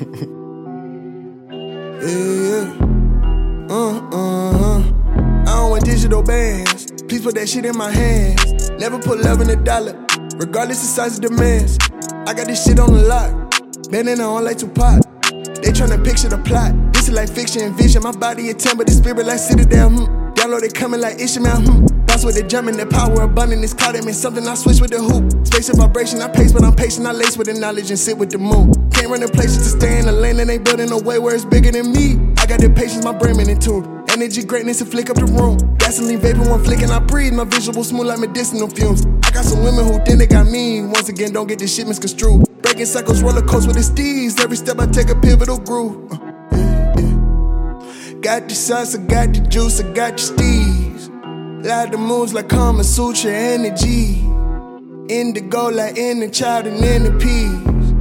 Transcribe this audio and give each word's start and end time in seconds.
yeah, 0.00 0.06
yeah. 2.00 2.76
Uh, 3.68 4.00
uh, 4.10 4.50
uh. 4.56 4.78
I 5.40 5.44
don't 5.44 5.70
want 5.70 5.84
digital 5.84 6.22
bands. 6.22 6.90
Please 7.02 7.20
put 7.20 7.34
that 7.34 7.48
shit 7.48 7.66
in 7.66 7.76
my 7.76 7.90
hands. 7.90 8.70
Never 8.70 8.98
put 8.98 9.18
love 9.20 9.42
in 9.42 9.50
a 9.50 9.56
dollar, 9.56 9.92
regardless 10.36 10.82
of 10.82 10.88
size 10.88 11.18
of 11.18 11.22
demands. 11.22 11.76
I 12.26 12.32
got 12.32 12.46
this 12.46 12.64
shit 12.64 12.78
on 12.80 12.94
the 12.94 13.02
lock. 13.02 13.90
Bandana 13.90 14.24
on 14.24 14.44
like 14.44 14.56
Tupac. 14.56 15.02
They 15.60 15.72
tryna 15.72 16.02
picture 16.02 16.28
the 16.28 16.38
plot. 16.46 16.72
This 16.94 17.08
is 17.08 17.14
like 17.14 17.28
fiction 17.28 17.60
and 17.62 17.76
vision. 17.76 18.02
My 18.02 18.12
body 18.12 18.48
a 18.48 18.54
10, 18.54 18.78
but 18.78 18.86
the 18.86 18.94
spirit 18.94 19.26
like 19.26 19.38
Citadel. 19.38 19.90
Mm. 19.90 20.29
Download 20.40 20.62
it 20.62 20.72
coming 20.72 21.02
like 21.02 21.20
Ishmael. 21.20 21.60
Hmm. 21.60 21.84
Bounce 22.06 22.24
with 22.24 22.34
the 22.34 22.40
Jumpman, 22.40 22.78
the 22.78 22.86
power 22.86 23.28
abundant 23.28 23.62
is 23.62 23.74
caught 23.74 23.94
in 23.94 24.06
me. 24.06 24.12
something. 24.12 24.48
I 24.48 24.54
switch 24.54 24.80
with 24.80 24.90
the 24.90 24.96
hoop. 24.96 25.46
Space 25.46 25.68
and 25.68 25.76
vibration, 25.76 26.22
I 26.22 26.28
pace, 26.28 26.50
but 26.50 26.64
I'm 26.64 26.74
patient. 26.74 27.06
I 27.06 27.12
lace 27.12 27.36
with 27.36 27.48
the 27.48 27.60
knowledge 27.60 27.90
and 27.90 27.98
sit 27.98 28.16
with 28.16 28.30
the 28.30 28.38
moon. 28.38 28.72
Can't 28.88 29.10
run 29.10 29.22
in 29.22 29.28
places 29.28 29.58
to 29.58 29.78
stay 29.78 29.98
in 29.98 30.06
the 30.06 30.12
lane, 30.12 30.40
and 30.40 30.48
they 30.48 30.56
building 30.56 30.90
a 30.92 30.96
way 30.96 31.18
where 31.18 31.34
it's 31.34 31.44
bigger 31.44 31.70
than 31.70 31.92
me. 31.92 32.16
I 32.38 32.46
got 32.46 32.58
the 32.58 32.70
patience, 32.70 33.04
my 33.04 33.12
brain 33.12 33.38
in 33.38 33.60
tune. 33.60 33.84
Energy, 34.08 34.42
greatness, 34.42 34.78
to 34.78 34.86
flick 34.86 35.10
up 35.10 35.16
the 35.16 35.26
room. 35.26 35.58
Gasoline 35.76 36.18
vapor, 36.18 36.48
one 36.48 36.64
flick, 36.64 36.80
and 36.80 36.90
I 36.90 37.00
breathe. 37.00 37.34
My 37.34 37.44
visual 37.44 37.84
smooth 37.84 38.06
like 38.06 38.18
medicinal 38.18 38.68
fumes. 38.68 39.04
I 39.22 39.30
got 39.32 39.44
some 39.44 39.62
women 39.62 39.84
who 39.84 40.02
think 40.06 40.20
they 40.20 40.26
got 40.26 40.46
me. 40.46 40.80
Once 40.80 41.10
again, 41.10 41.34
don't 41.34 41.48
get 41.48 41.58
this 41.58 41.76
shit 41.76 41.86
misconstrued. 41.86 42.48
Breaking 42.62 42.86
cycles, 42.86 43.22
roller 43.22 43.44
with 43.44 43.76
the 43.76 43.82
steeds. 43.82 44.40
Every 44.40 44.56
step 44.56 44.80
I 44.80 44.86
take 44.86 45.10
a 45.10 45.16
pivotal 45.20 45.58
groove. 45.58 46.10
Uh. 46.10 46.29
Got 48.22 48.50
the 48.50 48.54
sauce, 48.54 48.94
I 48.94 48.98
got 48.98 49.32
the 49.32 49.40
juice, 49.40 49.80
I 49.80 49.94
got 49.94 50.18
the 50.18 50.22
steez. 50.22 51.64
Lot 51.64 51.90
the 51.90 51.96
moves 51.96 52.34
like 52.34 52.50
Kama 52.50 52.84
Sutra 52.84 53.32
energy. 53.32 54.20
Indigo 55.08 55.70
like 55.70 55.96
in 55.96 56.20
the 56.20 56.28
child 56.28 56.66
and 56.66 56.84
in 56.84 57.04
the 57.04 57.12
peas. 57.18 57.92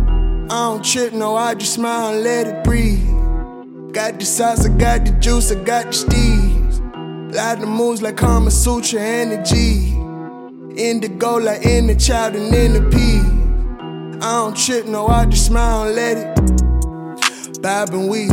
I 0.52 0.72
don't 0.72 0.84
trip, 0.84 1.14
no, 1.14 1.38
I 1.38 1.56
just 1.56 1.76
smile 1.76 2.14
and 2.14 2.24
let 2.24 2.48
it 2.48 2.66
breathe. 2.66 3.00
Got 3.94 4.20
the 4.20 4.26
sauce, 4.26 4.66
I 4.66 4.78
got 4.78 5.06
the 5.06 5.12
juice, 5.14 5.54
I 5.54 5.64
got 5.64 5.86
the 5.86 5.92
steez. 5.92 7.34
Lot 7.34 7.62
the 7.62 7.66
moves 7.66 8.02
like 8.02 8.18
Kama 8.18 8.52
Sutra 8.52 9.00
energy. 9.00 9.96
Indigo 10.76 11.38
like 11.38 11.66
in 11.66 11.88
the 11.88 11.96
child 11.96 12.36
and 12.36 12.54
in 12.54 12.74
the 12.74 12.82
peas. 12.90 14.20
I 14.22 14.34
don't 14.34 14.58
trip, 14.58 14.86
no, 14.86 15.08
I 15.08 15.26
just 15.28 15.46
smile 15.46 15.88
and 15.88 15.96
let 15.96 16.18
it. 16.18 17.62
Bob 17.62 17.90
and 17.92 18.10
weave, 18.10 18.32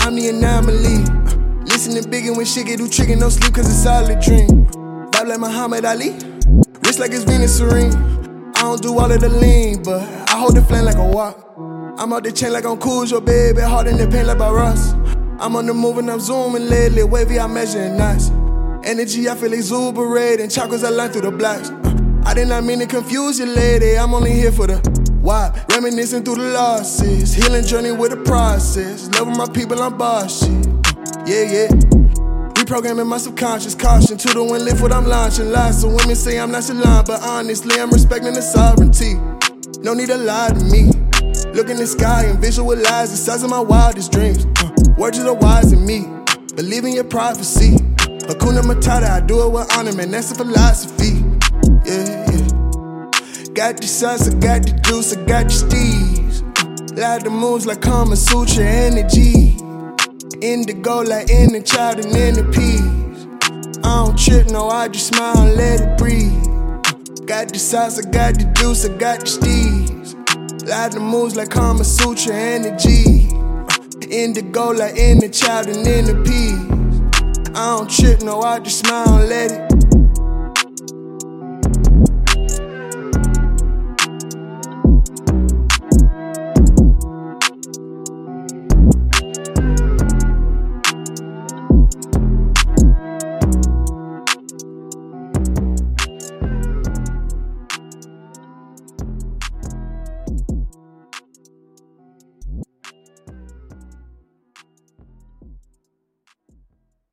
I'm 0.00 0.16
the 0.16 0.28
anomaly. 0.28 1.23
Listen 1.86 2.02
to 2.02 2.08
Biggie 2.08 2.34
when 2.34 2.46
shit 2.46 2.64
get 2.64 2.78
too 2.78 2.88
tricky, 2.88 3.14
no 3.14 3.28
sleep, 3.28 3.52
cause 3.52 3.68
it's 3.68 3.84
all 3.84 4.08
a 4.08 4.18
dream. 4.18 4.64
Vibe 5.10 5.28
like 5.28 5.38
Muhammad 5.38 5.84
Ali, 5.84 6.12
wrist 6.82 6.98
like 6.98 7.10
it's 7.10 7.24
Venus 7.24 7.58
Serene. 7.58 7.92
I 8.56 8.62
don't 8.62 8.80
do 8.80 8.98
all 8.98 9.12
of 9.12 9.20
the 9.20 9.28
lean, 9.28 9.82
but 9.82 10.00
I 10.30 10.38
hold 10.38 10.56
the 10.56 10.62
flame 10.62 10.86
like 10.86 10.96
a 10.96 11.04
wok. 11.04 11.36
I'm 11.98 12.10
out 12.14 12.24
the 12.24 12.32
chain 12.32 12.54
like 12.54 12.64
I'm 12.64 12.80
Cujo 12.80 13.20
baby, 13.20 13.60
hard 13.60 13.86
in 13.88 13.98
the 13.98 14.06
pain 14.06 14.26
like 14.26 14.38
Bob 14.38 14.54
Ross. 14.54 14.94
I'm 15.38 15.56
on 15.56 15.66
the 15.66 15.74
move 15.74 15.98
and 15.98 16.10
I'm 16.10 16.20
zooming 16.20 16.70
lately, 16.70 17.04
wavy, 17.04 17.38
I'm 17.38 17.52
measuring 17.52 17.98
knots. 17.98 18.30
Energy, 18.88 19.28
I 19.28 19.34
feel 19.34 19.52
exuberating, 19.52 20.46
chakras 20.46 20.84
I 20.84 20.88
line 20.88 21.10
through 21.10 21.28
the 21.28 21.32
blocks. 21.32 21.68
Uh, 21.68 22.22
I 22.24 22.32
did 22.32 22.48
not 22.48 22.64
mean 22.64 22.78
to 22.78 22.86
confuse 22.86 23.38
you, 23.38 23.44
lady, 23.44 23.98
I'm 23.98 24.14
only 24.14 24.32
here 24.32 24.52
for 24.52 24.66
the 24.66 24.78
why. 25.20 25.52
Reminiscing 25.68 26.24
through 26.24 26.36
the 26.36 26.50
losses, 26.52 27.34
healing 27.34 27.66
journey 27.66 27.92
with 27.92 28.12
the 28.12 28.24
process. 28.24 29.10
Loving 29.18 29.36
my 29.36 29.48
people, 29.50 29.82
I'm 29.82 29.98
boss 29.98 30.46
shit. 30.46 30.73
Yeah, 31.26 31.42
yeah. 31.44 31.68
Reprogramming 32.52 33.06
my 33.06 33.16
subconscious, 33.16 33.74
caution 33.74 34.18
to 34.18 34.28
the 34.28 34.44
wind, 34.44 34.66
lift 34.66 34.82
what 34.82 34.92
I'm 34.92 35.06
launching. 35.06 35.50
Lies 35.50 35.80
so 35.80 35.88
women 35.88 36.16
say 36.16 36.38
I'm 36.38 36.50
not 36.50 36.68
nonchalant, 36.68 37.06
but 37.06 37.22
honestly, 37.22 37.80
I'm 37.80 37.90
respecting 37.90 38.34
the 38.34 38.42
sovereignty. 38.42 39.14
No 39.80 39.94
need 39.94 40.08
to 40.08 40.18
lie 40.18 40.50
to 40.50 40.64
me. 40.66 40.92
Look 41.54 41.70
in 41.70 41.78
the 41.78 41.86
sky 41.86 42.24
and 42.24 42.38
visualize 42.38 43.10
the 43.10 43.16
size 43.16 43.42
of 43.42 43.48
my 43.48 43.60
wildest 43.60 44.12
dreams. 44.12 44.44
Uh, 44.60 44.70
words 44.98 45.16
of 45.18 45.24
the 45.24 45.32
wise 45.32 45.72
in 45.72 45.86
me. 45.86 46.04
Believe 46.56 46.84
in 46.84 46.92
your 46.92 47.04
prophecy. 47.04 47.76
Hakuna 48.28 48.60
Matata, 48.60 49.08
I 49.08 49.20
do 49.20 49.46
it 49.46 49.50
with 49.50 49.72
honor, 49.78 49.94
man. 49.94 50.10
That's 50.10 50.30
a 50.30 50.34
philosophy. 50.34 51.24
Yeah, 51.86 52.28
yeah. 52.28 53.50
Got 53.54 53.78
the 53.78 53.86
sauce, 53.86 54.28
I 54.28 54.38
got 54.38 54.66
the 54.66 54.78
juice, 54.84 55.16
I 55.16 55.24
got 55.24 55.48
the. 55.48 56.14
Uh, 56.96 57.00
lot 57.00 57.24
the 57.24 57.30
moves 57.30 57.66
like 57.66 57.80
Kama 57.80 58.14
Sutra 58.14 58.64
energy. 58.64 59.53
Indigo 60.44 61.00
like 61.00 61.28
the 61.28 61.62
child 61.64 62.04
and 62.04 62.14
in 62.14 62.34
the 62.34 62.44
peas. 62.52 62.84
I 63.82 64.04
don't 64.04 64.18
trip, 64.18 64.48
no, 64.48 64.68
I 64.68 64.88
just 64.88 65.06
smile 65.06 65.38
and 65.38 65.56
let 65.56 65.80
it 65.80 65.96
breathe. 65.96 67.26
Got 67.26 67.48
the 67.48 67.58
sauce, 67.58 67.98
I 67.98 68.10
got 68.10 68.34
the 68.34 68.44
juice, 68.54 68.84
I 68.84 68.94
got 68.98 69.20
the 69.20 69.26
steez. 69.26 70.68
Lot 70.68 70.92
the 70.92 71.00
moves 71.00 71.34
like 71.34 71.48
Kama 71.48 71.82
Sutra 71.82 72.34
energy. 72.36 73.30
Indigo 74.10 74.72
like 74.72 74.98
in 74.98 75.18
the 75.18 75.30
child 75.30 75.68
and 75.68 75.86
in 75.86 76.04
the 76.04 76.16
peas. 76.28 76.60
I 77.56 77.78
don't 77.78 77.90
trip, 77.90 78.20
no, 78.20 78.42
I 78.42 78.58
just 78.58 78.80
smile 78.80 79.20
and 79.20 79.28
let 79.30 79.50
it 79.50 79.83